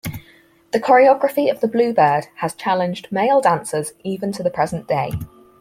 [0.73, 5.11] The choreography of the Bluebird has challenged male dancers even to the present day.